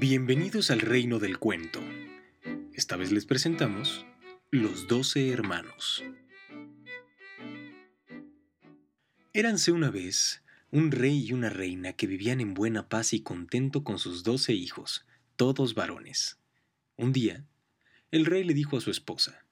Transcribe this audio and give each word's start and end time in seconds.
Bienvenidos 0.00 0.70
al 0.70 0.78
reino 0.78 1.18
del 1.18 1.40
cuento. 1.40 1.80
Esta 2.72 2.94
vez 2.94 3.10
les 3.10 3.26
presentamos 3.26 4.06
Los 4.52 4.86
Doce 4.86 5.28
Hermanos. 5.30 6.04
Érance 9.32 9.72
una 9.72 9.90
vez 9.90 10.44
un 10.70 10.92
rey 10.92 11.26
y 11.26 11.32
una 11.32 11.50
reina 11.50 11.94
que 11.94 12.06
vivían 12.06 12.40
en 12.40 12.54
buena 12.54 12.88
paz 12.88 13.12
y 13.12 13.22
contento 13.22 13.82
con 13.82 13.98
sus 13.98 14.22
doce 14.22 14.52
hijos, 14.52 15.04
todos 15.34 15.74
varones. 15.74 16.38
Un 16.96 17.12
día, 17.12 17.44
el 18.12 18.24
rey 18.24 18.44
le 18.44 18.54
dijo 18.54 18.76
a 18.76 18.80
su 18.80 18.92
esposa, 18.92 19.44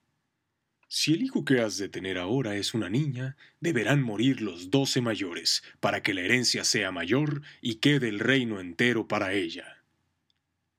Si 0.86 1.12
el 1.12 1.22
hijo 1.22 1.44
que 1.44 1.58
has 1.58 1.76
de 1.76 1.88
tener 1.88 2.18
ahora 2.18 2.54
es 2.54 2.72
una 2.72 2.88
niña, 2.88 3.36
deberán 3.58 4.00
morir 4.00 4.42
los 4.42 4.70
doce 4.70 5.00
mayores, 5.00 5.64
para 5.80 6.04
que 6.04 6.14
la 6.14 6.20
herencia 6.20 6.62
sea 6.62 6.92
mayor 6.92 7.42
y 7.60 7.80
quede 7.80 8.08
el 8.08 8.20
reino 8.20 8.60
entero 8.60 9.08
para 9.08 9.32
ella. 9.32 9.75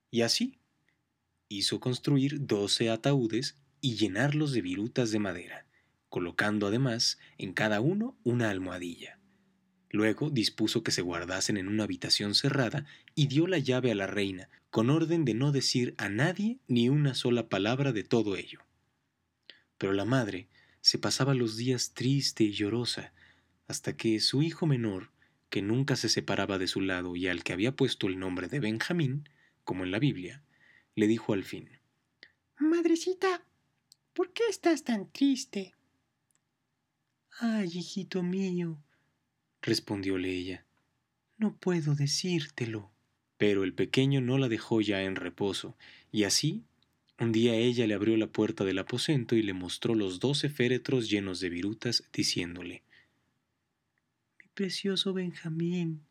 Y 0.09 0.21
así 0.21 0.59
hizo 1.49 1.79
construir 1.79 2.45
doce 2.45 2.89
ataúdes 2.89 3.57
y 3.81 3.95
llenarlos 3.95 4.51
de 4.51 4.61
virutas 4.61 5.11
de 5.11 5.19
madera, 5.19 5.65
colocando 6.09 6.67
además 6.67 7.19
en 7.37 7.53
cada 7.53 7.81
uno 7.81 8.17
una 8.23 8.49
almohadilla. 8.49 9.19
Luego 9.89 10.29
dispuso 10.29 10.83
que 10.83 10.91
se 10.91 11.01
guardasen 11.01 11.57
en 11.57 11.67
una 11.67 11.85
habitación 11.85 12.35
cerrada 12.35 12.85
y 13.15 13.27
dio 13.27 13.47
la 13.47 13.57
llave 13.57 13.91
a 13.91 13.95
la 13.95 14.07
reina, 14.07 14.49
con 14.69 14.89
orden 14.89 15.23
de 15.23 15.33
no 15.33 15.51
decir 15.51 15.95
a 15.97 16.09
nadie 16.09 16.59
ni 16.67 16.89
una 16.89 17.15
sola 17.15 17.47
palabra 17.47 17.93
de 17.93 18.03
todo 18.03 18.35
ello. 18.35 18.59
Pero 19.77 19.93
la 19.93 20.05
madre 20.05 20.49
se 20.81 20.97
pasaba 20.97 21.33
los 21.33 21.55
días 21.55 21.93
triste 21.93 22.43
y 22.43 22.51
llorosa, 22.51 23.13
hasta 23.67 23.95
que 23.95 24.19
su 24.19 24.41
hijo 24.41 24.65
menor, 24.65 25.11
que 25.49 25.61
nunca 25.61 25.95
se 25.95 26.09
separaba 26.09 26.57
de 26.57 26.67
su 26.67 26.81
lado 26.81 27.15
y 27.15 27.27
al 27.27 27.43
que 27.43 27.53
había 27.53 27.75
puesto 27.75 28.07
el 28.07 28.19
nombre 28.19 28.47
de 28.49 28.59
Benjamín, 28.59 29.29
como 29.67 29.83
en 29.83 29.91
la 29.91 29.99
Biblia, 29.99 30.41
le 30.95 31.07
dijo 31.07 31.33
al 31.33 31.43
fin 31.43 31.69
Madrecita, 32.57 33.43
¿por 34.13 34.31
qué 34.31 34.43
estás 34.49 34.85
tan 34.85 35.11
triste? 35.11 35.75
Ay, 37.37 37.67
hijito 37.73 38.23
mío, 38.23 38.81
respondióle 39.61 40.31
ella, 40.31 40.65
no 41.37 41.57
puedo 41.57 41.95
decírtelo. 41.95 42.89
Pero 43.37 43.65
el 43.65 43.73
pequeño 43.73 44.21
no 44.21 44.37
la 44.37 44.47
dejó 44.47 44.79
ya 44.79 45.03
en 45.03 45.17
reposo, 45.17 45.75
y 46.13 46.23
así 46.23 46.63
un 47.19 47.33
día 47.33 47.53
ella 47.53 47.85
le 47.87 47.93
abrió 47.93 48.15
la 48.15 48.31
puerta 48.31 48.63
del 48.63 48.79
aposento 48.79 49.35
y 49.35 49.41
le 49.41 49.53
mostró 49.53 49.95
los 49.95 50.21
doce 50.21 50.47
féretros 50.47 51.09
llenos 51.09 51.41
de 51.41 51.49
virutas, 51.49 52.05
diciéndole 52.13 52.83
Mi 54.39 54.47
precioso 54.53 55.13
Benjamín, 55.13 56.06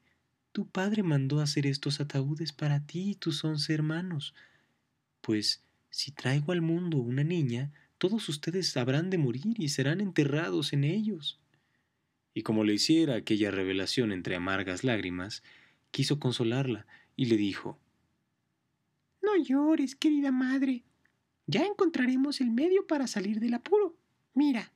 tu 0.57 0.67
padre 0.67 1.03
mandó 1.03 1.41
hacer 1.41 1.67
estos 1.67 2.01
ataúdes 2.01 2.55
para 2.55 2.81
ti 2.81 3.11
y 3.11 3.15
tus 3.15 3.45
once 3.45 3.75
hermanos. 3.75 4.35
Pues 5.21 5.63
si 5.91 6.13
traigo 6.13 6.51
al 6.51 6.63
mundo 6.63 6.97
una 6.97 7.25
niña, 7.25 7.73
todos 7.99 8.27
ustedes 8.31 8.75
habrán 8.79 9.11
de 9.11 9.19
morir 9.19 9.61
y 9.61 9.69
serán 9.69 10.01
enterrados 10.01 10.73
en 10.73 10.85
ellos. 10.85 11.39
Y 12.33 12.41
como 12.41 12.65
le 12.65 12.73
hiciera 12.73 13.17
aquella 13.17 13.51
revelación 13.51 14.13
entre 14.13 14.35
amargas 14.35 14.83
lágrimas, 14.83 15.43
quiso 15.91 16.19
consolarla 16.19 16.87
y 17.17 17.27
le 17.27 17.37
dijo 17.37 17.79
No 19.21 19.37
llores, 19.37 19.95
querida 19.95 20.33
madre. 20.33 20.85
Ya 21.47 21.67
encontraremos 21.67 22.41
el 22.41 22.51
medio 22.51 22.87
para 22.87 23.07
salir 23.07 23.41
del 23.41 23.53
apuro. 23.53 23.95
Mira, 24.33 24.73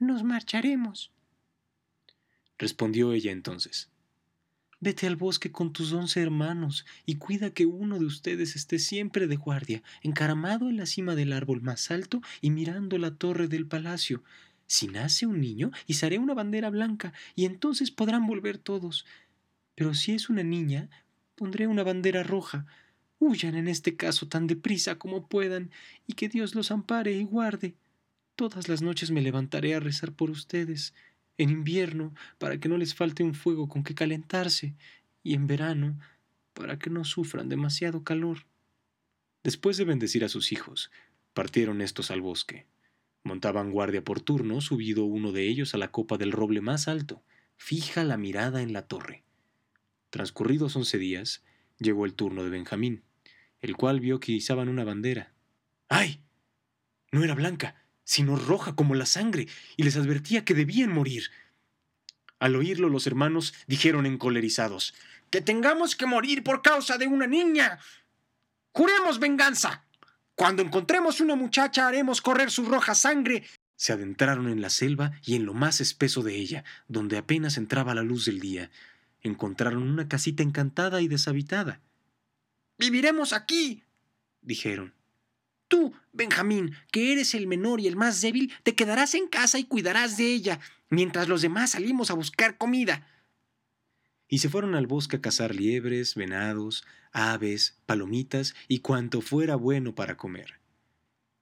nos 0.00 0.24
marcharemos. 0.24 1.12
Respondió 2.58 3.12
ella 3.12 3.30
entonces 3.30 3.92
Vete 4.82 5.06
al 5.06 5.16
bosque 5.16 5.52
con 5.52 5.74
tus 5.74 5.92
once 5.92 6.22
hermanos 6.22 6.86
y 7.04 7.16
cuida 7.16 7.50
que 7.50 7.66
uno 7.66 7.98
de 7.98 8.06
ustedes 8.06 8.56
esté 8.56 8.78
siempre 8.78 9.26
de 9.26 9.36
guardia, 9.36 9.82
encaramado 10.02 10.70
en 10.70 10.78
la 10.78 10.86
cima 10.86 11.14
del 11.14 11.34
árbol 11.34 11.60
más 11.60 11.90
alto 11.90 12.22
y 12.40 12.48
mirando 12.48 12.96
la 12.96 13.10
torre 13.10 13.46
del 13.46 13.66
palacio. 13.66 14.24
Si 14.66 14.86
nace 14.88 15.26
un 15.26 15.38
niño, 15.38 15.70
izaré 15.86 16.18
una 16.18 16.32
bandera 16.32 16.70
blanca 16.70 17.12
y 17.34 17.44
entonces 17.44 17.90
podrán 17.90 18.26
volver 18.26 18.56
todos. 18.56 19.04
Pero 19.74 19.92
si 19.92 20.12
es 20.12 20.30
una 20.30 20.44
niña, 20.44 20.88
pondré 21.34 21.66
una 21.66 21.82
bandera 21.82 22.22
roja. 22.22 22.64
Huyan 23.18 23.56
en 23.56 23.68
este 23.68 23.96
caso 23.96 24.28
tan 24.28 24.46
deprisa 24.46 24.94
como 24.94 25.26
puedan 25.26 25.70
y 26.06 26.14
que 26.14 26.30
Dios 26.30 26.54
los 26.54 26.70
ampare 26.70 27.12
y 27.12 27.24
guarde. 27.24 27.74
Todas 28.34 28.66
las 28.68 28.80
noches 28.80 29.10
me 29.10 29.20
levantaré 29.20 29.74
a 29.74 29.80
rezar 29.80 30.12
por 30.12 30.30
ustedes 30.30 30.94
en 31.38 31.50
invierno 31.50 32.14
para 32.38 32.58
que 32.58 32.68
no 32.68 32.76
les 32.76 32.94
falte 32.94 33.22
un 33.22 33.34
fuego 33.34 33.68
con 33.68 33.82
que 33.82 33.94
calentarse, 33.94 34.74
y 35.22 35.34
en 35.34 35.46
verano 35.46 35.98
para 36.54 36.78
que 36.78 36.90
no 36.90 37.04
sufran 37.04 37.48
demasiado 37.48 38.04
calor. 38.04 38.46
Después 39.42 39.76
de 39.76 39.84
bendecir 39.84 40.24
a 40.24 40.28
sus 40.28 40.52
hijos, 40.52 40.90
partieron 41.32 41.80
estos 41.80 42.10
al 42.10 42.20
bosque. 42.20 42.66
Montaban 43.22 43.70
guardia 43.70 44.02
por 44.02 44.20
turno, 44.20 44.60
subido 44.60 45.04
uno 45.04 45.32
de 45.32 45.48
ellos 45.48 45.74
a 45.74 45.78
la 45.78 45.90
copa 45.90 46.18
del 46.18 46.32
roble 46.32 46.60
más 46.60 46.88
alto, 46.88 47.22
fija 47.56 48.04
la 48.04 48.16
mirada 48.16 48.62
en 48.62 48.72
la 48.72 48.86
torre. 48.86 49.24
Transcurridos 50.10 50.76
once 50.76 50.98
días, 50.98 51.44
llegó 51.78 52.04
el 52.04 52.14
turno 52.14 52.42
de 52.42 52.50
Benjamín, 52.50 53.04
el 53.60 53.76
cual 53.76 54.00
vio 54.00 54.20
que 54.20 54.32
izaban 54.32 54.68
una 54.68 54.84
bandera. 54.84 55.32
¡Ay! 55.88 56.22
No 57.12 57.24
era 57.24 57.34
blanca, 57.34 57.79
sino 58.10 58.34
roja 58.34 58.74
como 58.74 58.96
la 58.96 59.06
sangre, 59.06 59.46
y 59.76 59.84
les 59.84 59.96
advertía 59.96 60.44
que 60.44 60.52
debían 60.52 60.92
morir. 60.92 61.30
Al 62.40 62.56
oírlo 62.56 62.88
los 62.88 63.06
hermanos 63.06 63.54
dijeron 63.68 64.04
encolerizados 64.04 64.94
Que 65.30 65.40
tengamos 65.40 65.94
que 65.94 66.06
morir 66.06 66.42
por 66.42 66.60
causa 66.60 66.98
de 66.98 67.06
una 67.06 67.28
niña. 67.28 67.78
Juremos 68.72 69.20
venganza. 69.20 69.84
Cuando 70.34 70.60
encontremos 70.60 71.20
una 71.20 71.36
muchacha 71.36 71.86
haremos 71.86 72.20
correr 72.20 72.50
su 72.50 72.64
roja 72.64 72.96
sangre. 72.96 73.44
Se 73.76 73.92
adentraron 73.92 74.48
en 74.48 74.60
la 74.60 74.70
selva 74.70 75.12
y 75.24 75.36
en 75.36 75.46
lo 75.46 75.54
más 75.54 75.80
espeso 75.80 76.24
de 76.24 76.34
ella, 76.34 76.64
donde 76.88 77.16
apenas 77.16 77.58
entraba 77.58 77.94
la 77.94 78.02
luz 78.02 78.24
del 78.24 78.40
día, 78.40 78.72
encontraron 79.22 79.84
una 79.84 80.08
casita 80.08 80.42
encantada 80.42 81.00
y 81.00 81.06
deshabitada. 81.06 81.80
Viviremos 82.76 83.32
aquí, 83.32 83.84
dijeron. 84.42 84.99
Tú, 85.70 85.94
Benjamín, 86.12 86.74
que 86.90 87.12
eres 87.12 87.32
el 87.32 87.46
menor 87.46 87.80
y 87.80 87.86
el 87.86 87.94
más 87.94 88.20
débil, 88.20 88.52
te 88.64 88.74
quedarás 88.74 89.14
en 89.14 89.28
casa 89.28 89.56
y 89.56 89.64
cuidarás 89.64 90.16
de 90.16 90.26
ella, 90.26 90.58
mientras 90.88 91.28
los 91.28 91.42
demás 91.42 91.70
salimos 91.70 92.10
a 92.10 92.14
buscar 92.14 92.58
comida. 92.58 93.06
Y 94.26 94.38
se 94.38 94.48
fueron 94.48 94.74
al 94.74 94.88
bosque 94.88 95.18
a 95.18 95.20
cazar 95.20 95.54
liebres, 95.54 96.16
venados, 96.16 96.84
aves, 97.12 97.78
palomitas 97.86 98.56
y 98.66 98.80
cuanto 98.80 99.20
fuera 99.20 99.54
bueno 99.54 99.94
para 99.94 100.16
comer. 100.16 100.58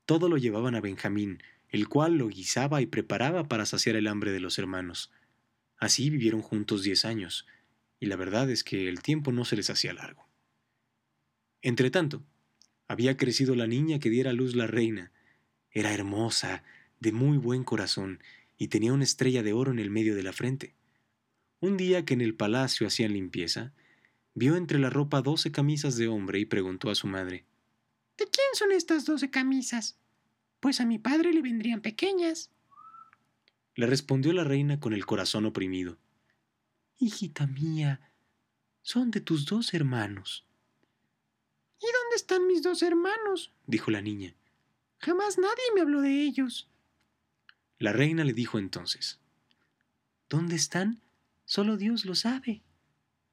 Todo 0.05 0.28
lo 0.28 0.37
llevaban 0.37 0.75
a 0.75 0.83
Benjamín, 0.83 1.43
el 1.71 1.88
cual 1.88 2.19
lo 2.19 2.28
guisaba 2.28 2.83
y 2.83 2.87
preparaba 2.87 3.49
para 3.49 3.65
saciar 3.65 3.97
el 3.97 4.06
hambre 4.06 4.31
de 4.31 4.41
los 4.41 4.59
hermanos. 4.59 5.11
Así 5.78 6.11
vivieron 6.11 6.43
juntos 6.43 6.83
diez 6.83 7.06
años, 7.06 7.47
y 7.99 8.06
la 8.06 8.17
verdad 8.17 8.50
es 8.50 8.62
que 8.62 8.91
el 8.91 9.00
tiempo 9.00 9.33
no 9.33 9.47
se 9.47 9.56
les 9.56 9.71
hacía 9.71 9.94
largo. 9.94 10.28
Entretanto, 11.62 12.22
había 12.88 13.16
crecido 13.16 13.54
la 13.54 13.66
niña 13.66 13.99
que 13.99 14.10
diera 14.10 14.31
a 14.31 14.34
luz 14.34 14.56
la 14.56 14.66
reina. 14.66 15.12
Era 15.71 15.93
hermosa, 15.93 16.65
de 16.99 17.12
muy 17.12 17.37
buen 17.37 17.62
corazón, 17.62 18.21
y 18.56 18.69
tenía 18.69 18.93
una 18.93 19.04
estrella 19.04 19.43
de 19.43 19.53
oro 19.53 19.71
en 19.71 19.78
el 19.78 19.91
medio 19.91 20.16
de 20.16 20.22
la 20.22 20.32
frente. 20.32 20.75
Un 21.60 21.76
día 21.76 22.04
que 22.04 22.15
en 22.15 22.22
el 22.22 22.34
palacio 22.34 22.87
hacían 22.87 23.12
limpieza, 23.12 23.72
vio 24.34 24.56
entre 24.56 24.78
la 24.78 24.91
ropa 24.91 25.21
doce 25.21 25.53
camisas 25.53 25.97
de 25.97 26.09
hombre 26.09 26.41
y 26.41 26.47
preguntó 26.47 26.91
a 26.91 26.94
su 26.94 27.06
madre 27.06 27.44
¿De 28.16 28.25
quién 28.25 28.47
son 28.54 28.72
estas 28.72 29.05
doce 29.05 29.31
camisas? 29.31 29.97
Pues 30.59 30.81
a 30.81 30.87
mi 30.87 30.99
padre 30.99 31.32
le 31.32 31.43
vendrían 31.43 31.82
pequeñas. 31.82 32.50
Le 33.76 33.87
respondió 33.87 34.32
la 34.32 34.43
reina 34.43 34.81
con 34.81 34.93
el 34.93 35.06
corazón 35.06 35.44
oprimido. 35.44 35.99
Hijita 36.99 37.46
mía, 37.46 38.11
son 38.82 39.12
de 39.12 39.20
tus 39.20 39.46
dos 39.46 39.73
hermanos. 39.73 40.48
¿Y 41.81 41.87
dónde 41.87 42.17
están 42.17 42.47
mis 42.47 42.63
dos 42.63 42.83
hermanos? 42.83 43.53
dijo 43.67 43.91
la 43.91 44.03
niña. 44.03 44.35
Jamás 44.99 45.39
nadie 45.39 45.63
me 45.75 45.81
habló 45.81 46.01
de 46.01 46.23
ellos. 46.23 46.69
La 47.79 47.93
reina 47.93 48.25
le 48.25 48.33
dijo 48.33 48.59
entonces 48.59 49.21
¿Dónde 50.29 50.57
están? 50.57 51.01
Solo 51.45 51.77
Dios 51.77 52.05
lo 52.05 52.15
sabe. 52.15 52.63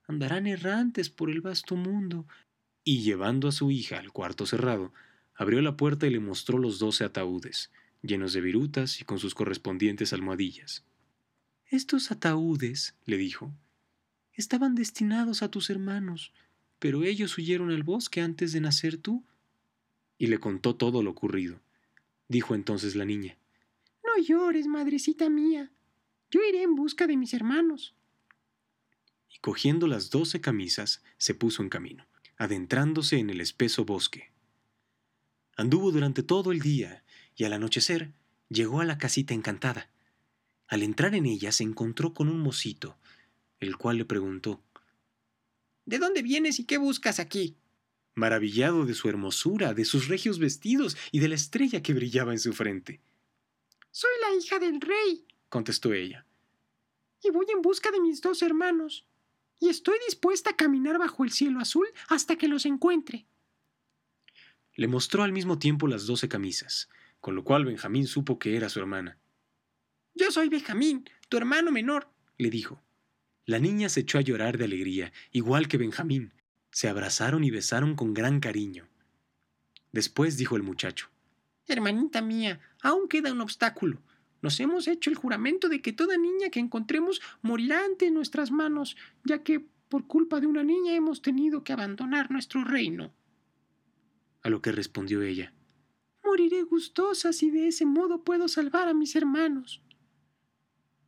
Andarán 0.08 0.48
errantes 0.48 1.10
por 1.10 1.30
el 1.30 1.42
vasto 1.42 1.76
mundo. 1.76 2.28
Y 2.84 3.02
llevando 3.02 3.48
a 3.48 3.52
su 3.52 3.72
hija 3.72 3.98
al 3.98 4.12
cuarto 4.12 4.46
cerrado, 4.46 4.94
abrió 5.34 5.62
la 5.62 5.76
puerta 5.76 6.06
y 6.06 6.12
le 6.12 6.20
mostró 6.20 6.60
los 6.60 6.78
doce 6.80 7.04
ataúdes, 7.04 7.72
llenos 8.04 8.32
de 8.34 8.42
virutas 8.42 9.02
y 9.02 9.04
con 9.04 9.18
sus 9.20 9.34
correspondientes 9.34 10.14
almohadillas. 10.14 10.86
Estos 11.66 12.12
ataúdes, 12.12 12.96
le 13.06 13.18
dijo, 13.18 13.52
estaban 14.34 14.76
destinados 14.76 15.42
a 15.42 15.50
tus 15.50 15.70
hermanos 15.72 16.32
pero 16.80 17.04
ellos 17.04 17.38
huyeron 17.38 17.72
al 17.72 17.84
bosque 17.84 18.22
antes 18.22 18.52
de 18.52 18.62
nacer 18.62 18.98
tú. 18.98 19.24
Y 20.18 20.28
le 20.28 20.40
contó 20.40 20.76
todo 20.76 21.04
lo 21.04 21.12
ocurrido. 21.12 21.60
Dijo 22.28 22.56
entonces 22.56 22.96
la 22.96 23.06
niña. 23.06 23.38
No 24.04 24.22
llores, 24.22 24.68
madrecita 24.68 25.30
mía. 25.30 25.72
Yo 26.32 26.42
iré 26.48 26.64
en 26.64 26.76
busca 26.76 27.08
de 27.08 27.18
mis 27.18 27.34
hermanos. 27.34 27.94
Y 29.34 29.40
cogiendo 29.40 29.88
las 29.88 30.10
doce 30.10 30.42
camisas, 30.42 31.04
se 31.18 31.34
puso 31.34 31.62
en 31.62 31.70
camino. 31.70 32.06
adentrándose 32.38 33.18
en 33.18 33.30
el 33.30 33.40
espeso 33.40 33.86
bosque. 33.86 34.32
Anduvo 35.56 35.92
durante 35.92 36.22
todo 36.22 36.52
el 36.52 36.60
día 36.60 37.06
y 37.36 37.46
al 37.46 37.54
anochecer 37.54 38.12
llegó 38.50 38.82
a 38.82 38.86
la 38.86 38.98
casita 38.98 39.34
encantada. 39.34 39.90
Al 40.68 40.84
entrar 40.84 41.16
en 41.16 41.26
ella 41.26 41.54
se 41.54 41.64
encontró 41.64 42.14
con 42.14 42.28
un 42.28 42.42
mocito, 42.42 42.98
el 43.62 43.78
cual 43.78 43.98
le 43.98 44.06
preguntó 44.06 44.62
¿De 45.86 46.00
dónde 46.00 46.22
vienes 46.22 46.60
y 46.60 46.66
qué 46.66 46.78
buscas 46.78 47.20
aquí? 47.20 47.58
maravillado 48.16 48.86
de 48.86 48.94
su 48.94 49.10
hermosura, 49.10 49.74
de 49.74 49.86
sus 49.86 50.08
regios 50.08 50.40
vestidos 50.40 50.98
y 51.12 51.20
de 51.20 51.28
la 51.28 51.36
estrella 51.36 51.84
que 51.84 51.94
brillaba 51.94 52.32
en 52.32 52.40
su 52.40 52.54
frente. 52.54 53.02
Soy 53.92 54.12
la 54.22 54.36
hija 54.36 54.58
del 54.58 54.82
rey, 54.82 55.26
contestó 55.50 55.94
ella. 55.94 56.26
Y 57.22 57.30
voy 57.30 57.46
en 57.54 57.62
busca 57.62 57.92
de 57.92 58.00
mis 58.00 58.22
dos 58.22 58.42
hermanos. 58.42 59.06
Y 59.60 59.70
estoy 59.70 59.98
dispuesta 60.06 60.52
a 60.52 60.56
caminar 60.56 60.98
bajo 60.98 61.24
el 61.24 61.32
cielo 61.32 61.60
azul 61.60 61.88
hasta 62.10 62.38
que 62.38 62.48
los 62.48 62.66
encuentre. 62.66 63.26
Le 64.76 64.88
mostró 64.88 65.24
al 65.24 65.32
mismo 65.32 65.60
tiempo 65.60 65.88
las 65.88 66.06
doce 66.06 66.28
camisas, 66.28 66.90
con 67.22 67.36
lo 67.36 67.44
cual 67.44 67.66
Benjamín 67.66 68.08
supo 68.08 68.38
que 68.38 68.58
era 68.58 68.70
su 68.70 68.80
hermana. 68.80 69.18
Yo 70.14 70.32
soy 70.32 70.50
Benjamín, 70.50 71.10
tu 71.30 71.38
hermano 71.38 71.72
menor, 71.72 72.10
le 72.38 72.50
dijo. 72.50 72.82
La 73.46 73.60
niña 73.60 73.90
se 73.90 74.00
echó 74.02 74.18
a 74.18 74.22
llorar 74.22 74.58
de 74.58 74.66
alegría, 74.66 75.14
igual 75.32 75.68
que 75.68 75.78
Benjamín. 75.78 76.34
Se 76.72 76.90
abrazaron 76.90 77.44
y 77.44 77.52
besaron 77.52 77.96
con 77.96 78.14
gran 78.14 78.40
cariño. 78.40 78.88
Después 79.92 80.36
dijo 80.38 80.56
el 80.56 80.64
muchacho. 80.64 81.10
Hermanita 81.68 82.22
mía, 82.22 82.60
aún 82.82 83.08
queda 83.08 83.32
un 83.32 83.42
obstáculo. 83.42 84.02
Nos 84.42 84.60
hemos 84.60 84.88
hecho 84.88 85.10
el 85.10 85.16
juramento 85.16 85.70
de 85.70 85.82
que 85.82 85.94
toda 85.94 86.18
niña 86.18 86.50
que 86.50 86.60
encontremos 86.60 87.22
morirá 87.42 87.86
ante 87.86 88.12
nuestras 88.12 88.52
manos, 88.52 88.98
ya 89.24 89.44
que 89.44 89.66
por 89.90 90.08
culpa 90.08 90.40
de 90.40 90.48
una 90.48 90.64
niña 90.64 90.96
hemos 90.96 91.22
tenido 91.22 91.64
que 91.64 91.74
abandonar 91.74 92.32
nuestro 92.32 92.64
reino. 92.64 93.14
A 94.42 94.50
lo 94.50 94.62
que 94.62 94.72
respondió 94.72 95.22
ella. 95.22 95.54
Moriré 96.24 96.64
gustosa 96.64 97.32
si 97.32 97.52
de 97.52 97.68
ese 97.68 97.86
modo 97.86 98.24
puedo 98.24 98.48
salvar 98.48 98.88
a 98.88 98.94
mis 98.94 99.16
hermanos. 99.16 99.82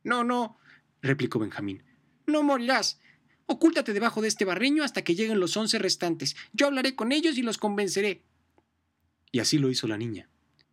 No, 0.04 0.24
no, 0.24 0.58
replicó 1.02 1.38
Benjamín. 1.40 1.87
No 2.28 2.42
morirás. 2.42 3.00
Ocúltate 3.46 3.94
debajo 3.94 4.20
de 4.20 4.28
este 4.28 4.44
barreño 4.44 4.84
hasta 4.84 5.02
que 5.02 5.14
lleguen 5.14 5.40
los 5.40 5.56
once 5.56 5.78
restantes. 5.78 6.36
Yo 6.52 6.66
hablaré 6.66 6.94
con 6.94 7.10
ellos 7.10 7.38
y 7.38 7.42
los 7.42 7.56
convenceré. 7.56 8.22
Y 9.32 9.40
así 9.40 9.58
lo 9.58 9.70
hizo 9.70 9.88
la 9.88 9.96
niña. 9.96 10.28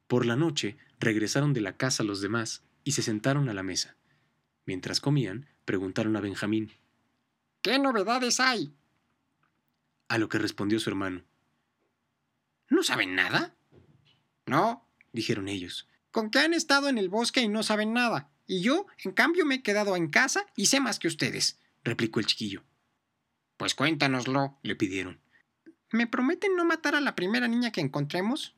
Por 0.08 0.26
la 0.26 0.36
noche 0.36 0.78
regresaron 1.00 1.54
de 1.54 1.62
la 1.62 1.78
casa 1.78 2.04
los 2.04 2.20
demás 2.20 2.64
y 2.84 2.92
se 2.92 3.02
sentaron 3.02 3.48
a 3.48 3.54
la 3.54 3.64
mesa. 3.64 3.96
Mientras 4.66 5.00
comían, 5.00 5.48
preguntaron 5.64 6.18
a 6.18 6.22
Benjamín. 6.22 6.74
¿Qué 7.62 7.80
novedades 7.80 8.42
hay? 8.42 8.74
A 10.10 10.18
lo 10.18 10.28
que 10.28 10.40
respondió 10.40 10.80
su 10.82 10.90
hermano. 10.90 11.24
¿No 12.70 12.84
saben 12.84 13.16
nada? 13.16 13.56
No, 14.46 14.86
dijeron 15.14 15.48
ellos. 15.48 15.88
Con 16.12 16.30
que 16.30 16.40
han 16.40 16.54
estado 16.54 16.90
en 16.90 16.98
el 16.98 17.08
bosque 17.08 17.42
y 17.42 17.48
no 17.48 17.64
saben 17.64 17.94
nada. 17.94 18.30
Y 18.48 18.62
yo, 18.62 18.86
en 19.04 19.12
cambio, 19.12 19.46
me 19.46 19.56
he 19.56 19.64
quedado 19.64 19.96
en 19.96 20.08
casa 20.08 20.46
y 20.56 20.68
sé 20.68 20.80
más 20.80 21.00
que 21.00 21.08
ustedes, 21.08 21.60
replicó 21.84 22.20
el 22.20 22.28
chiquillo. 22.28 22.64
Pues 23.58 23.74
cuéntanoslo, 23.74 24.60
le 24.62 24.76
pidieron. 24.76 25.20
¿Me 25.92 26.08
prometen 26.08 26.56
no 26.56 26.66
matar 26.66 26.96
a 26.96 27.02
la 27.02 27.16
primera 27.16 27.48
niña 27.48 27.72
que 27.72 27.82
encontremos? 27.82 28.56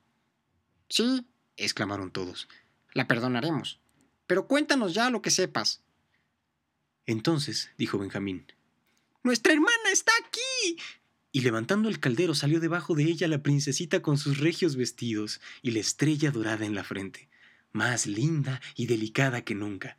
Sí, 0.89 1.27
exclamaron 1.55 2.11
todos. 2.11 2.47
La 2.93 3.07
perdonaremos. 3.07 3.79
Pero 4.25 4.47
cuéntanos 4.47 4.93
ya 4.93 5.09
lo 5.09 5.21
que 5.21 5.31
sepas. 5.31 5.83
Entonces, 7.05 7.69
dijo 7.77 7.97
Benjamín. 7.97 8.45
Nuestra 9.23 9.53
hermana 9.53 9.91
está 9.91 10.11
aquí. 10.25 10.81
Y 11.31 11.41
levantando 11.41 11.89
el 11.89 11.99
caldero 11.99 12.33
salió 12.33 12.59
debajo 12.59 12.95
de 12.95 13.03
ella 13.03 13.27
la 13.27 13.43
princesita 13.43 14.01
con 14.01 14.17
sus 14.17 14.39
regios 14.39 14.75
vestidos 14.75 15.39
y 15.61 15.71
la 15.71 15.79
estrella 15.79 16.31
dorada 16.31 16.65
en 16.65 16.75
la 16.75 16.83
frente 16.83 17.29
más 17.77 18.07
linda 18.07 18.59
y 18.75 18.88
delicada 18.88 19.44
que 19.44 19.56
nunca. 19.56 19.97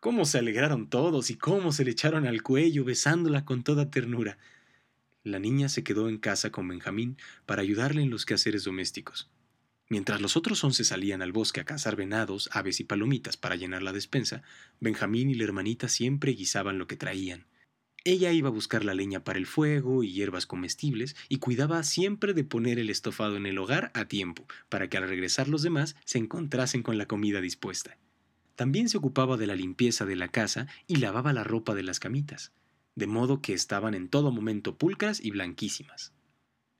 Cómo 0.00 0.24
se 0.24 0.38
alegraron 0.38 0.88
todos 0.88 1.30
y 1.30 1.36
cómo 1.36 1.72
se 1.72 1.84
le 1.84 1.90
echaron 1.90 2.26
al 2.26 2.42
cuello 2.42 2.84
besándola 2.84 3.44
con 3.44 3.64
toda 3.64 3.90
ternura. 3.90 4.38
La 5.24 5.38
niña 5.38 5.68
se 5.68 5.84
quedó 5.84 6.08
en 6.08 6.18
casa 6.18 6.50
con 6.50 6.66
Benjamín 6.68 7.18
para 7.44 7.62
ayudarle 7.62 8.02
en 8.02 8.10
los 8.10 8.24
quehaceres 8.24 8.64
domésticos. 8.64 9.30
Mientras 9.88 10.20
los 10.20 10.36
otros 10.36 10.62
once 10.64 10.84
salían 10.84 11.22
al 11.22 11.32
bosque 11.32 11.60
a 11.60 11.64
cazar 11.64 11.96
venados, 11.96 12.48
aves 12.52 12.80
y 12.80 12.84
palomitas 12.84 13.36
para 13.36 13.56
llenar 13.56 13.82
la 13.82 13.92
despensa, 13.92 14.42
Benjamín 14.80 15.28
y 15.28 15.34
la 15.34 15.44
hermanita 15.44 15.88
siempre 15.88 16.32
guisaban 16.32 16.78
lo 16.78 16.86
que 16.86 16.96
traían. 16.96 17.46
Ella 18.04 18.32
iba 18.32 18.48
a 18.48 18.52
buscar 18.52 18.84
la 18.84 18.94
leña 18.94 19.22
para 19.22 19.38
el 19.38 19.46
fuego 19.46 20.02
y 20.02 20.12
hierbas 20.12 20.46
comestibles 20.46 21.14
y 21.28 21.38
cuidaba 21.38 21.84
siempre 21.84 22.34
de 22.34 22.42
poner 22.42 22.80
el 22.80 22.90
estofado 22.90 23.36
en 23.36 23.46
el 23.46 23.58
hogar 23.58 23.92
a 23.94 24.06
tiempo, 24.06 24.44
para 24.68 24.88
que 24.88 24.96
al 24.96 25.08
regresar 25.08 25.48
los 25.48 25.62
demás 25.62 25.94
se 26.04 26.18
encontrasen 26.18 26.82
con 26.82 26.98
la 26.98 27.06
comida 27.06 27.40
dispuesta. 27.40 27.98
También 28.56 28.88
se 28.88 28.98
ocupaba 28.98 29.36
de 29.36 29.46
la 29.46 29.54
limpieza 29.54 30.04
de 30.04 30.16
la 30.16 30.28
casa 30.28 30.66
y 30.88 30.96
lavaba 30.96 31.32
la 31.32 31.44
ropa 31.44 31.74
de 31.74 31.84
las 31.84 32.00
camitas, 32.00 32.52
de 32.96 33.06
modo 33.06 33.40
que 33.40 33.54
estaban 33.54 33.94
en 33.94 34.08
todo 34.08 34.32
momento 34.32 34.76
pulcras 34.76 35.24
y 35.24 35.30
blanquísimas. 35.30 36.12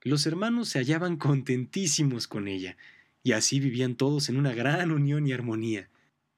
Los 0.02 0.26
hermanos 0.26 0.68
se 0.68 0.80
hallaban 0.80 1.16
contentísimos 1.16 2.26
con 2.26 2.48
ella, 2.48 2.76
y 3.22 3.32
así 3.32 3.60
vivían 3.60 3.94
todos 3.94 4.28
en 4.28 4.36
una 4.36 4.52
gran 4.52 4.90
unión 4.90 5.28
y 5.28 5.32
armonía. 5.32 5.88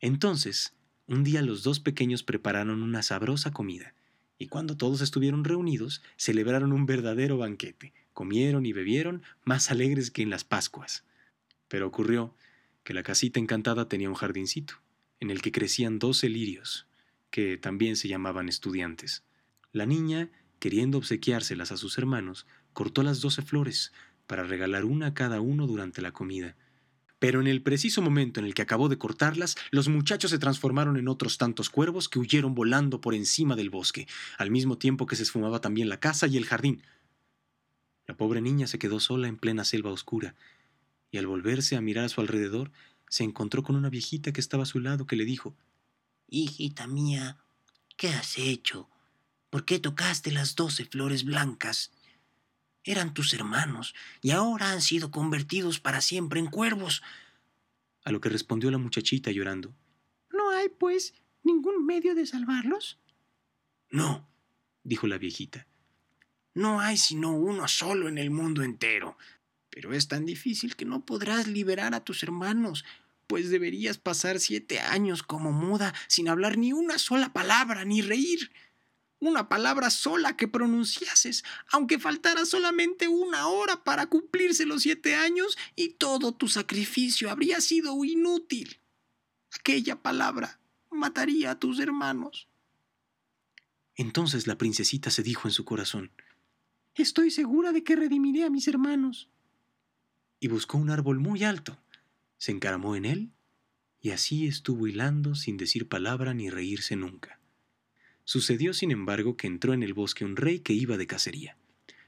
Entonces, 0.01 0.75
un 1.07 1.25
día 1.25 1.41
los 1.41 1.63
dos 1.63 1.81
pequeños 1.81 2.23
prepararon 2.23 2.83
una 2.83 3.03
sabrosa 3.03 3.51
comida, 3.53 3.95
y 4.39 4.49
cuando 4.49 4.77
todos 4.77 5.01
estuvieron 5.01 5.45
reunidos, 5.45 6.03
celebraron 6.17 6.73
un 6.73 6.87
verdadero 6.87 7.39
banquete, 7.39 7.93
comieron 8.13 8.67
y 8.67 8.73
bebieron 8.73 9.23
más 9.45 9.71
alegres 9.71 10.11
que 10.11 10.23
en 10.23 10.31
las 10.31 10.45
Pascuas. 10.45 11.05
Pero 11.69 11.87
ocurrió 11.87 12.35
que 12.83 12.95
la 12.95 13.03
casita 13.03 13.41
encantada 13.41 13.89
tenía 13.89 14.09
un 14.09 14.15
jardincito, 14.15 14.75
en 15.21 15.31
el 15.31 15.41
que 15.41 15.53
crecían 15.53 15.99
doce 15.99 16.29
lirios, 16.29 16.87
que 17.31 17.57
también 17.57 17.97
se 17.97 18.09
llamaban 18.09 18.49
estudiantes. 18.49 19.25
La 19.73 19.87
niña, 19.87 20.31
queriendo 20.59 20.99
obsequiárselas 20.99 21.73
a 21.73 21.77
sus 21.77 21.99
hermanos, 21.99 22.47
cortó 22.73 23.03
las 23.03 23.21
doce 23.21 23.43
flores, 23.43 23.93
para 24.27 24.45
regalar 24.45 24.85
una 24.85 25.09
a 25.09 25.15
cada 25.15 25.41
uno 25.41 25.67
durante 25.67 26.01
la 26.01 26.13
comida, 26.13 26.57
pero 27.25 27.41
en 27.41 27.47
el 27.47 27.62
preciso 27.62 28.03
momento 28.03 28.38
en 28.38 28.44
el 28.44 28.53
que 28.53 28.61
acabó 28.61 28.91
de 28.91 28.99
cortarlas, 28.99 29.56
los 29.71 29.88
muchachos 29.88 30.31
se 30.31 30.38
transformaron 30.38 30.99
en 30.99 31.09
otros 31.09 31.38
tantos 31.38 31.71
cuervos 31.71 32.11
que 32.11 32.19
huyeron 32.19 32.55
volando 32.55 33.00
por 33.00 33.15
encima 33.15 33.56
del 33.56 33.71
bosque, 33.71 34.06
al 34.37 34.50
mismo 34.50 34.76
tiempo 34.76 35.06
que 35.06 35.17
se 35.17 35.22
esfumaba 35.22 35.63
también 35.63 35.89
la 35.89 35.99
casa 35.99 36.27
y 36.27 36.37
el 36.37 36.44
jardín. 36.44 36.82
La 38.06 38.15
pobre 38.15 38.43
niña 38.43 38.67
se 38.67 38.79
quedó 38.79 39.01
sola 39.01 39.27
en 39.27 39.39
plena 39.39 39.65
selva 39.65 39.91
oscura, 39.91 40.34
y 41.10 41.17
al 41.17 41.27
volverse 41.27 41.77
a 41.77 41.81
mirar 41.81 42.05
a 42.05 42.08
su 42.10 42.20
alrededor, 42.20 42.72
se 43.08 43.25
encontró 43.25 43.63
con 43.63 43.75
una 43.75 43.89
viejita 43.89 44.34
que 44.34 44.43
estaba 44.43 44.65
a 44.65 44.67
su 44.67 44.79
lado 44.79 45.06
que 45.06 45.17
le 45.17 45.25
dijo 45.25 45.56
Hijita 46.29 46.87
mía, 46.87 47.39
¿qué 47.96 48.08
has 48.08 48.37
hecho? 48.37 48.91
¿Por 49.49 49.65
qué 49.65 49.79
tocaste 49.79 50.31
las 50.31 50.56
doce 50.56 50.84
flores 50.84 51.25
blancas? 51.25 51.91
Eran 52.84 53.14
tus 53.14 53.32
hermanos 53.32 53.94
y 54.20 54.31
ahora 54.31 54.70
han 54.70 54.82
sido 54.82 55.10
convertidos 55.10 55.81
para 55.81 56.03
siempre 56.03 56.38
en 56.38 56.46
cuervos. 56.46 57.03
A 58.05 58.12
lo 58.12 58.20
que 58.20 58.29
respondió 58.29 58.70
la 58.70 58.79
muchachita 58.79 59.31
llorando. 59.31 59.74
¿No 60.31 60.50
hay, 60.50 60.69
pues, 60.69 61.14
ningún 61.43 61.86
medio 61.86 62.14
de 62.14 62.26
salvarlos? 62.26 62.98
No, 63.91 64.29
dijo 64.82 65.06
la 65.06 65.17
viejita. 65.17 65.67
No 66.53 66.81
hay 66.81 66.98
sino 66.98 67.32
uno 67.32 67.67
solo 67.69 68.08
en 68.08 68.19
el 68.19 68.31
mundo 68.31 68.62
entero. 68.62 69.17
Pero 69.70 69.94
es 69.94 70.06
tan 70.06 70.26
difícil 70.26 70.76
que 70.76 70.84
no 70.84 71.05
podrás 71.05 71.48
liberar 71.48 71.94
a 71.94 72.05
tus 72.05 72.22
hermanos, 72.22 72.84
pues 73.26 73.50
deberías 73.50 73.98
pasar 73.98 74.38
siete 74.38 74.79
años 74.79 75.22
como 75.22 75.50
muda, 75.50 75.94
sin 76.06 76.29
hablar 76.29 76.58
ni 76.58 76.72
una 76.72 76.98
sola 76.98 77.32
palabra, 77.32 77.84
ni 77.84 78.03
reír 78.03 78.53
una 79.27 79.49
palabra 79.49 79.91
sola 79.91 80.37
que 80.37 80.49
pronunciases, 80.49 81.45
aunque 81.71 81.99
faltara 81.99 82.45
solamente 82.45 83.09
una 83.09 83.49
hora 83.49 83.85
para 83.85 84.07
cumplirse 84.07 84.67
los 84.67 84.83
siete 84.83 85.15
años 85.15 85.57
y 85.77 85.91
todo 85.91 86.33
tu 86.33 86.49
sacrificio 86.49 87.31
habría 87.31 87.61
sido 87.61 88.05
inútil. 88.05 88.79
Aquella 89.59 90.03
palabra 90.03 90.61
mataría 90.91 91.53
a 91.53 91.59
tus 91.59 91.81
hermanos. 91.81 92.49
Entonces 93.97 94.47
la 94.47 94.59
princesita 94.59 95.11
se 95.11 95.23
dijo 95.23 95.49
en 95.49 95.53
su 95.53 95.65
corazón, 95.65 96.11
Estoy 96.95 97.31
segura 97.31 97.73
de 97.73 97.83
que 97.83 97.97
redimiré 97.97 98.45
a 98.45 98.51
mis 98.51 98.69
hermanos. 98.69 99.29
Y 100.39 100.49
buscó 100.49 100.79
un 100.79 100.91
árbol 100.91 101.19
muy 101.19 101.43
alto, 101.43 101.79
se 102.39 102.53
encaramó 102.53 102.95
en 102.95 103.05
él, 103.05 103.33
y 104.01 104.11
así 104.11 104.47
estuvo 104.47 104.87
hilando 104.87 105.35
sin 105.35 105.57
decir 105.57 105.89
palabra 105.89 106.35
ni 106.35 106.51
reírse 106.51 106.95
nunca. 106.95 107.41
Sucedió, 108.25 108.73
sin 108.73 108.91
embargo, 108.91 109.37
que 109.37 109.47
entró 109.47 109.75
en 109.75 109.83
el 109.83 109.95
bosque 109.95 110.25
un 110.25 110.37
rey 110.37 110.61
que 110.61 110.73
iba 110.73 110.97
de 110.97 111.07
cacería. 111.07 111.57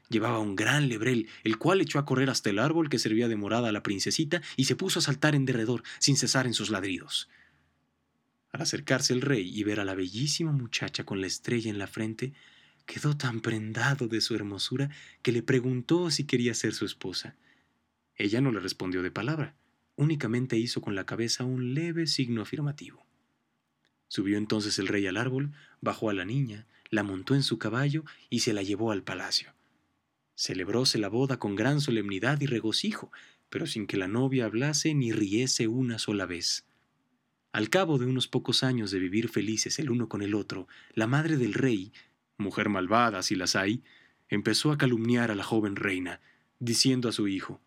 Llevaba 0.09 0.39
un 0.39 0.55
gran 0.55 0.87
lebrel, 0.89 1.27
el 1.43 1.57
cual 1.57 1.81
echó 1.81 1.99
a 1.99 2.05
correr 2.05 2.29
hasta 2.29 2.49
el 2.49 2.59
árbol 2.59 2.89
que 2.89 2.99
servía 2.99 3.27
de 3.27 3.35
morada 3.35 3.69
a 3.69 3.71
la 3.71 3.83
princesita 3.83 4.41
y 4.55 4.65
se 4.65 4.75
puso 4.75 4.99
a 4.99 5.01
saltar 5.01 5.35
en 5.35 5.45
derredor, 5.45 5.83
sin 5.99 6.17
cesar 6.17 6.47
en 6.47 6.53
sus 6.53 6.69
ladridos. 6.69 7.29
Al 8.51 8.61
acercarse 8.61 9.13
el 9.13 9.21
rey 9.21 9.51
y 9.53 9.63
ver 9.63 9.79
a 9.79 9.85
la 9.85 9.95
bellísima 9.95 10.51
muchacha 10.51 11.03
con 11.03 11.19
la 11.19 11.27
estrella 11.27 11.69
en 11.69 11.77
la 11.77 11.87
frente, 11.87 12.33
quedó 12.85 13.17
tan 13.17 13.41
prendado 13.41 14.07
de 14.07 14.21
su 14.21 14.33
hermosura 14.33 14.89
que 15.21 15.33
le 15.33 15.43
preguntó 15.43 16.09
si 16.09 16.23
quería 16.23 16.53
ser 16.53 16.73
su 16.73 16.85
esposa. 16.85 17.35
Ella 18.15 18.39
no 18.39 18.51
le 18.51 18.61
respondió 18.61 19.03
de 19.03 19.11
palabra, 19.11 19.55
únicamente 19.97 20.57
hizo 20.57 20.81
con 20.81 20.95
la 20.95 21.05
cabeza 21.05 21.43
un 21.43 21.73
leve 21.73 22.07
signo 22.07 22.41
afirmativo. 22.41 23.06
Subió 24.07 24.37
entonces 24.37 24.79
el 24.79 24.87
rey 24.87 25.05
al 25.07 25.17
árbol, 25.17 25.51
bajó 25.81 26.09
a 26.09 26.13
la 26.13 26.25
niña, 26.25 26.65
la 26.89 27.03
montó 27.03 27.35
en 27.35 27.43
su 27.43 27.57
caballo 27.57 28.03
y 28.29 28.39
se 28.39 28.53
la 28.53 28.63
llevó 28.63 28.91
al 28.91 29.03
palacio. 29.03 29.53
Celebróse 30.35 30.97
la 30.97 31.09
boda 31.09 31.37
con 31.37 31.55
gran 31.55 31.81
solemnidad 31.81 32.39
y 32.41 32.45
regocijo, 32.45 33.11
pero 33.49 33.65
sin 33.65 33.87
que 33.87 33.97
la 33.97 34.07
novia 34.07 34.45
hablase 34.45 34.93
ni 34.93 35.11
riese 35.11 35.67
una 35.67 35.99
sola 35.99 36.25
vez. 36.25 36.65
Al 37.51 37.69
cabo 37.69 37.97
de 37.97 38.05
unos 38.05 38.27
pocos 38.27 38.63
años 38.63 38.91
de 38.91 38.99
vivir 38.99 39.29
felices 39.29 39.79
el 39.79 39.89
uno 39.89 40.07
con 40.09 40.21
el 40.21 40.35
otro, 40.35 40.67
la 40.93 41.07
madre 41.07 41.37
del 41.37 41.53
rey, 41.53 41.91
mujer 42.37 42.69
malvada 42.69 43.23
si 43.23 43.35
las 43.35 43.55
hay, 43.55 43.83
empezó 44.29 44.71
a 44.71 44.77
calumniar 44.77 45.31
a 45.31 45.35
la 45.35 45.43
joven 45.43 45.75
reina, 45.75 46.21
diciendo 46.59 47.09
a 47.09 47.13
su 47.13 47.27
hijo 47.27 47.61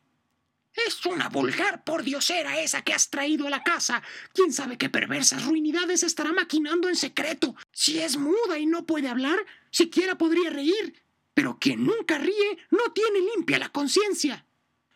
Es 0.74 1.04
una 1.04 1.28
vulgar 1.28 1.82
pordiosera 1.84 2.60
esa 2.60 2.82
que 2.82 2.92
has 2.92 3.10
traído 3.10 3.46
a 3.46 3.50
la 3.50 3.62
casa. 3.62 4.02
¿Quién 4.32 4.52
sabe 4.52 4.78
qué 4.78 4.88
perversas 4.88 5.44
ruinidades 5.44 6.02
estará 6.02 6.32
maquinando 6.32 6.88
en 6.88 6.96
secreto? 6.96 7.56
Si 7.72 7.98
es 7.98 8.16
muda 8.16 8.58
y 8.58 8.66
no 8.66 8.86
puede 8.86 9.08
hablar, 9.08 9.38
siquiera 9.70 10.16
podría 10.16 10.50
reír. 10.50 10.94
Pero 11.34 11.58
quien 11.60 11.84
nunca 11.84 12.18
ríe 12.18 12.58
no 12.70 12.92
tiene 12.92 13.20
limpia 13.34 13.58
la 13.58 13.70
conciencia. 13.70 14.46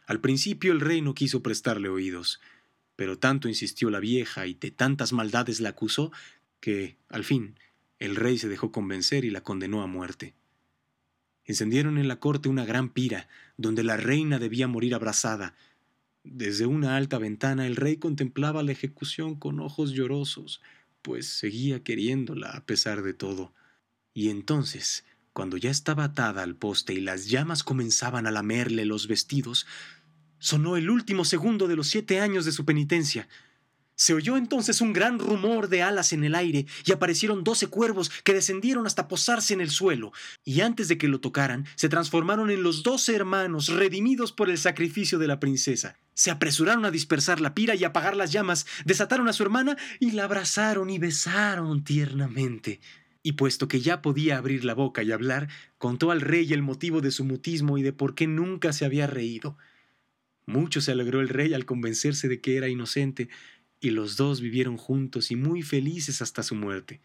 Al 0.06 0.20
principio 0.20 0.72
el 0.72 0.80
rey 0.80 1.00
no 1.00 1.14
quiso 1.14 1.42
prestarle 1.42 1.88
oídos, 1.88 2.40
pero 2.96 3.18
tanto 3.18 3.48
insistió 3.48 3.90
la 3.90 4.00
vieja 4.00 4.46
y 4.46 4.54
de 4.54 4.70
tantas 4.70 5.12
maldades 5.12 5.60
la 5.60 5.70
acusó 5.70 6.12
que, 6.60 6.96
al 7.08 7.24
fin, 7.24 7.58
el 7.98 8.16
rey 8.16 8.38
se 8.38 8.48
dejó 8.48 8.70
convencer 8.70 9.24
y 9.24 9.30
la 9.30 9.42
condenó 9.42 9.82
a 9.82 9.86
muerte. 9.86 10.34
Encendieron 11.44 11.98
en 11.98 12.08
la 12.08 12.20
corte 12.20 12.48
una 12.48 12.64
gran 12.64 12.88
pira, 12.88 13.28
donde 13.56 13.82
la 13.82 13.96
reina 13.96 14.38
debía 14.38 14.66
morir 14.68 14.94
abrazada. 14.94 15.54
Desde 16.24 16.66
una 16.66 16.96
alta 16.96 17.18
ventana 17.18 17.66
el 17.66 17.76
rey 17.76 17.98
contemplaba 17.98 18.62
la 18.62 18.72
ejecución 18.72 19.34
con 19.34 19.60
ojos 19.60 19.92
llorosos, 19.92 20.62
pues 21.02 21.28
seguía 21.28 21.82
queriéndola 21.82 22.50
a 22.50 22.64
pesar 22.64 23.02
de 23.02 23.12
todo. 23.12 23.52
Y 24.14 24.30
entonces, 24.30 25.04
cuando 25.34 25.56
ya 25.58 25.70
estaba 25.70 26.04
atada 26.04 26.42
al 26.42 26.56
poste 26.56 26.94
y 26.94 27.00
las 27.00 27.28
llamas 27.28 27.62
comenzaban 27.62 28.26
a 28.26 28.30
lamerle 28.30 28.86
los 28.86 29.06
vestidos, 29.06 29.66
sonó 30.38 30.76
el 30.76 30.88
último 30.88 31.24
segundo 31.24 31.68
de 31.68 31.76
los 31.76 31.88
siete 31.88 32.20
años 32.20 32.44
de 32.44 32.52
su 32.52 32.64
penitencia. 32.64 33.28
Se 33.96 34.12
oyó 34.12 34.36
entonces 34.36 34.80
un 34.80 34.92
gran 34.92 35.18
rumor 35.18 35.68
de 35.68 35.82
alas 35.82 36.12
en 36.12 36.24
el 36.24 36.34
aire 36.34 36.66
y 36.84 36.92
aparecieron 36.92 37.44
doce 37.44 37.68
cuervos 37.68 38.10
que 38.24 38.34
descendieron 38.34 38.86
hasta 38.86 39.06
posarse 39.06 39.54
en 39.54 39.60
el 39.60 39.70
suelo, 39.70 40.12
y 40.44 40.62
antes 40.62 40.88
de 40.88 40.98
que 40.98 41.08
lo 41.08 41.20
tocaran, 41.20 41.66
se 41.76 41.88
transformaron 41.88 42.50
en 42.50 42.62
los 42.62 42.82
doce 42.82 43.14
hermanos 43.14 43.68
redimidos 43.68 44.32
por 44.32 44.50
el 44.50 44.58
sacrificio 44.58 45.18
de 45.18 45.28
la 45.28 45.38
princesa. 45.38 45.96
Se 46.14 46.30
apresuraron 46.30 46.84
a 46.84 46.90
dispersar 46.90 47.40
la 47.40 47.54
pira 47.54 47.74
y 47.74 47.84
apagar 47.84 48.16
las 48.16 48.32
llamas, 48.32 48.66
desataron 48.84 49.28
a 49.28 49.32
su 49.32 49.42
hermana 49.42 49.76
y 50.00 50.12
la 50.12 50.24
abrazaron 50.24 50.90
y 50.90 50.98
besaron 50.98 51.84
tiernamente. 51.84 52.80
Y 53.22 53.32
puesto 53.32 53.68
que 53.68 53.80
ya 53.80 54.02
podía 54.02 54.36
abrir 54.36 54.64
la 54.64 54.74
boca 54.74 55.02
y 55.02 55.10
hablar, 55.10 55.48
contó 55.78 56.10
al 56.10 56.20
rey 56.20 56.52
el 56.52 56.62
motivo 56.62 57.00
de 57.00 57.10
su 57.10 57.24
mutismo 57.24 57.78
y 57.78 57.82
de 57.82 57.92
por 57.92 58.14
qué 58.14 58.26
nunca 58.26 58.72
se 58.72 58.84
había 58.84 59.06
reído. 59.06 59.56
Mucho 60.46 60.82
se 60.82 60.92
alegró 60.92 61.20
el 61.20 61.30
rey 61.30 61.54
al 61.54 61.64
convencerse 61.64 62.28
de 62.28 62.40
que 62.40 62.58
era 62.58 62.68
inocente, 62.68 63.30
y 63.84 63.90
los 63.90 64.16
dos 64.16 64.40
vivieron 64.40 64.76
juntos 64.76 65.30
y 65.30 65.36
muy 65.36 65.62
felices 65.62 66.22
hasta 66.22 66.42
su 66.42 66.54
muerte. 66.54 67.00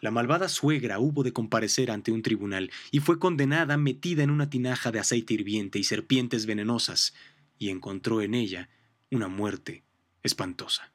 La 0.00 0.10
malvada 0.10 0.48
suegra 0.48 0.98
hubo 0.98 1.22
de 1.22 1.32
comparecer 1.32 1.90
ante 1.90 2.12
un 2.12 2.22
tribunal 2.22 2.70
y 2.90 3.00
fue 3.00 3.18
condenada 3.18 3.76
metida 3.76 4.22
en 4.22 4.30
una 4.30 4.50
tinaja 4.50 4.92
de 4.92 5.00
aceite 5.00 5.34
hirviente 5.34 5.78
y 5.78 5.84
serpientes 5.84 6.46
venenosas, 6.46 7.14
y 7.58 7.70
encontró 7.70 8.20
en 8.20 8.34
ella 8.34 8.68
una 9.10 9.28
muerte 9.28 9.84
espantosa. 10.22 10.93